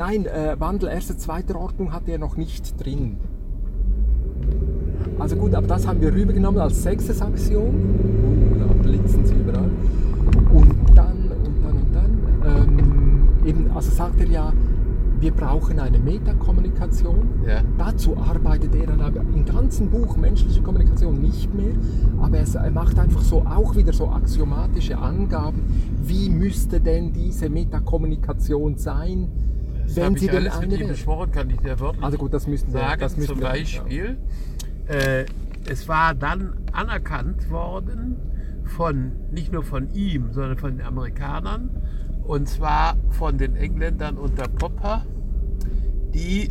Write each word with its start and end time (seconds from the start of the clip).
Nein, 0.00 0.24
äh, 0.24 0.58
Wandel 0.58 0.88
erster, 0.88 1.18
zweiter 1.18 1.60
Ordnung 1.60 1.92
hat 1.92 2.08
er 2.08 2.16
noch 2.16 2.38
nicht 2.38 2.82
drin. 2.82 3.18
Also 5.18 5.36
gut, 5.36 5.54
aber 5.54 5.66
das 5.66 5.86
haben 5.86 6.00
wir 6.00 6.10
rübergenommen 6.10 6.58
als 6.58 6.82
sechstes 6.82 7.20
Axiom. 7.20 7.74
Uh, 7.74 8.58
da 8.58 8.64
blitzen 8.82 9.26
sie 9.26 9.34
überall. 9.34 9.68
Und 10.54 10.74
dann, 10.94 11.30
und 11.44 11.62
dann, 11.62 11.76
und 11.76 11.94
dann, 11.94 12.18
ähm, 12.46 13.28
eben, 13.44 13.70
also 13.74 13.90
sagt 13.90 14.18
er 14.22 14.28
ja, 14.28 14.52
wir 15.20 15.32
brauchen 15.32 15.78
eine 15.78 15.98
Metakommunikation. 15.98 17.28
Ja. 17.46 17.60
Dazu 17.76 18.16
arbeitet 18.16 18.74
er 18.76 18.86
dann 18.86 19.02
aber 19.02 19.20
im 19.20 19.44
ganzen 19.44 19.90
Buch 19.90 20.16
menschliche 20.16 20.62
Kommunikation 20.62 21.20
nicht 21.20 21.54
mehr, 21.54 21.74
aber 22.22 22.38
er 22.38 22.70
macht 22.70 22.98
einfach 22.98 23.20
so 23.20 23.40
auch 23.42 23.76
wieder 23.76 23.92
so 23.92 24.08
axiomatische 24.08 24.96
Angaben, 24.96 25.60
wie 26.02 26.30
müsste 26.30 26.80
denn 26.80 27.12
diese 27.12 27.50
Metakommunikation 27.50 28.78
sein, 28.78 29.28
Das 29.94 30.04
wenn 30.04 30.16
sie 30.16 30.26
ich 30.26 30.32
alles 30.32 30.60
mit 30.60 30.78
ihm 30.78 30.88
besprochen, 30.88 31.32
kann 31.32 31.50
ich 31.50 31.58
dir 31.58 31.78
wörtlich 31.80 32.04
Also 32.04 32.18
gut, 32.18 32.32
das 32.32 32.46
müssten 32.46 32.72
wir, 32.72 32.80
sagen. 32.80 33.00
das 33.00 33.16
müssten 33.16 33.32
Zum 33.32 33.40
wir, 33.40 33.48
Beispiel, 33.48 34.16
äh, 34.86 35.24
es 35.68 35.88
war 35.88 36.14
dann 36.14 36.54
anerkannt 36.72 37.50
worden 37.50 38.16
von 38.64 39.12
nicht 39.32 39.52
nur 39.52 39.62
von 39.64 39.92
ihm, 39.92 40.32
sondern 40.32 40.58
von 40.58 40.76
den 40.76 40.86
Amerikanern 40.86 41.70
und 42.24 42.48
zwar 42.48 42.96
von 43.10 43.38
den 43.38 43.56
Engländern 43.56 44.16
unter 44.16 44.46
Popper, 44.46 45.04
die 46.14 46.50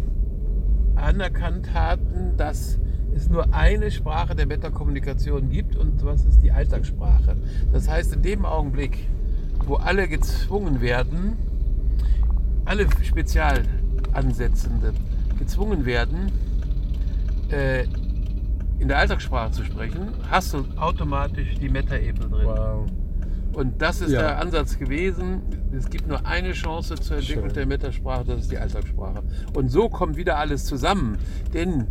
anerkannt 0.96 1.74
hatten, 1.74 2.36
dass 2.36 2.78
es 3.16 3.30
nur 3.30 3.54
eine 3.54 3.90
Sprache 3.90 4.36
der 4.36 4.46
Metakommunikation 4.46 5.50
gibt 5.50 5.76
und 5.76 6.04
was 6.04 6.26
ist 6.26 6.42
die 6.44 6.52
Alltagssprache. 6.52 7.38
Das 7.72 7.88
heißt, 7.90 8.14
in 8.14 8.22
dem 8.22 8.46
Augenblick, 8.46 9.08
wo 9.66 9.76
alle 9.76 10.08
gezwungen 10.08 10.82
werden, 10.82 11.38
alle 12.70 12.88
Spezialansetzenden 13.04 14.94
gezwungen 15.40 15.86
werden, 15.86 16.32
äh, 17.50 17.86
in 18.78 18.88
der 18.88 19.00
Alltagssprache 19.00 19.52
zu 19.52 19.64
sprechen, 19.66 20.10
hast 20.30 20.54
du 20.54 20.64
automatisch 20.78 21.56
die 21.60 21.68
Metaebene 21.68 22.30
drin. 22.30 22.46
Wow. 22.46 22.86
Und 23.54 23.82
das 23.82 24.02
ist 24.02 24.12
Ja. 24.12 24.22
der 24.22 24.40
Ansatz 24.40 24.78
gewesen. 24.78 25.42
Es 25.76 25.90
gibt 25.90 26.08
nur 26.08 26.26
eine 26.28 26.52
Chance 26.52 26.94
zur 26.96 27.18
Entwicklung 27.18 27.46
Schön. 27.48 27.56
der 27.56 27.66
Metasprache, 27.66 28.26
das 28.26 28.42
ist 28.42 28.52
die 28.52 28.58
Alltagssprache. 28.60 29.24
Und 29.56 29.70
so 29.70 29.90
kommt 29.90 30.16
wieder 30.16 30.38
alles 30.38 30.66
zusammen. 30.66 31.18
Denn 31.54 31.88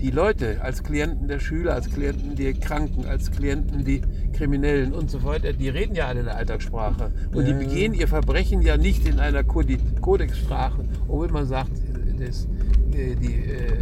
die 0.00 0.10
Leute 0.10 0.62
als 0.62 0.82
Klienten 0.82 1.28
der 1.28 1.40
Schüler, 1.40 1.74
als 1.74 1.90
Klienten 1.90 2.34
die 2.34 2.52
Kranken, 2.54 3.04
als 3.04 3.30
Klienten 3.30 3.84
die 3.84 4.00
Kriminellen 4.32 4.92
und 4.92 5.10
so 5.10 5.24
weiter, 5.24 5.52
die 5.52 5.68
reden 5.68 5.94
ja 5.94 6.06
alle 6.06 6.20
in 6.20 6.26
der 6.26 6.36
Alltagssprache. 6.36 7.10
Und 7.34 7.46
die 7.46 7.52
begehen 7.52 7.92
ihr 7.92 8.08
Verbrechen 8.08 8.62
ja 8.62 8.76
nicht 8.76 9.06
in 9.06 9.20
einer 9.20 9.44
Kodexsprache, 9.44 10.84
obwohl 11.08 11.28
man 11.28 11.46
sagt, 11.46 11.70
das, 12.18 12.48
äh, 12.92 13.14
die, 13.16 13.34
äh, 13.34 13.76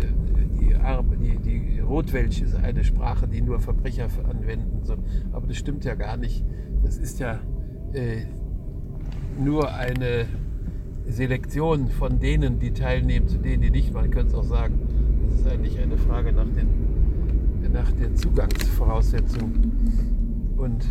die, 0.61 1.39
die, 1.39 1.39
die 1.39 1.81
Rotwelsch 1.81 2.41
ist 2.43 2.55
eine 2.57 2.85
Sprache, 2.85 3.27
die 3.29 3.41
nur 3.41 3.61
Verbrecher 3.61 4.09
anwenden. 4.29 4.81
So. 4.85 4.95
Aber 5.33 5.47
das 5.47 5.57
stimmt 5.57 5.85
ja 5.85 5.95
gar 5.95 6.17
nicht. 6.17 6.45
Das 6.83 6.97
ist 6.97 7.19
ja 7.19 7.41
äh, 7.93 8.25
nur 9.39 9.73
eine 9.75 10.27
Selektion 11.07 11.89
von 11.89 12.21
denen, 12.21 12.59
die 12.59 12.73
teilnehmen, 12.73 13.29
zu 13.29 13.39
denen, 13.39 13.63
die 13.63 13.71
nicht. 13.71 13.93
Man 13.93 14.11
könnte 14.11 14.29
es 14.29 14.35
auch 14.35 14.45
sagen, 14.45 14.79
das 15.31 15.41
ist 15.41 15.47
eigentlich 15.47 15.79
eine 15.79 15.97
Frage 15.97 16.33
nach 16.33 16.38
den, 16.57 17.73
nach 17.73 17.91
den 17.93 18.17
Zugangsvoraussetzungen. 18.17 20.55
Und 20.57 20.85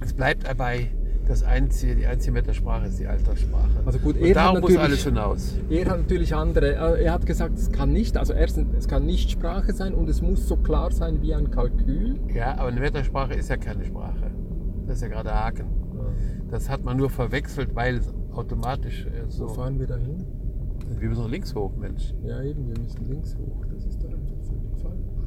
es 0.00 0.12
bleibt 0.12 0.46
dabei, 0.46 0.88
das 1.26 1.42
einzige, 1.42 1.94
die 1.96 2.06
einzige 2.06 2.32
Metasprache 2.32 2.86
ist 2.86 2.98
die 2.98 3.06
Alltagssprache. 3.06 3.68
Also 3.84 3.98
gut, 3.98 4.16
Und 4.16 4.22
er 4.22 4.28
hat 4.30 4.36
darauf 4.36 4.60
muss 4.60 4.70
natürlich- 4.72 4.80
alles 4.84 5.04
hinaus. 5.04 5.54
Er 5.68 5.90
hat 5.90 5.98
natürlich 5.98 6.34
andere, 6.34 6.96
äh, 6.98 7.04
er 7.04 7.12
hat 7.12 7.26
gesagt, 7.26 7.58
es 7.58 7.70
kann 7.70 7.92
nicht, 7.92 8.16
also 8.16 8.32
erstens, 8.32 8.68
es 8.78 8.88
kann 8.88 9.04
nicht 9.04 9.30
Sprache 9.30 9.72
sein 9.74 9.92
und 9.92 10.08
es 10.08 10.22
muss 10.22 10.48
so 10.48 10.56
klar 10.56 10.90
sein 10.90 11.20
wie 11.20 11.34
ein 11.34 11.50
Kalkül. 11.50 12.18
Ja, 12.34 12.52
aber 12.56 12.68
eine 12.68 12.80
Metasprache 12.80 13.34
ist 13.34 13.50
ja 13.50 13.58
keine 13.58 13.84
Sprache. 13.84 14.30
Das 14.86 14.96
ist 14.96 15.02
ja 15.02 15.08
gerade 15.08 15.34
Haken. 15.34 15.66
Das 16.50 16.70
hat 16.70 16.82
man 16.82 16.96
nur 16.96 17.10
verwechselt, 17.10 17.74
weil 17.74 17.96
es 17.96 18.08
automatisch 18.32 19.04
äh, 19.04 19.28
So 19.28 19.48
so. 19.48 19.54
fahren 19.54 19.78
wir 19.78 19.86
dahin. 19.86 20.24
Wir 20.96 21.08
müssen 21.08 21.22
doch 21.22 21.30
links 21.30 21.54
hoch, 21.54 21.76
Mensch. 21.76 22.14
Ja, 22.22 22.42
eben, 22.42 22.66
wir 22.66 22.78
müssen 22.78 23.08
links 23.08 23.36
hoch. 23.36 23.64
Das 23.72 23.84
ist 23.84 24.02
doch 24.02 24.12
einfach 24.12 24.36
völlig 24.46 24.76
falsch. 24.82 25.18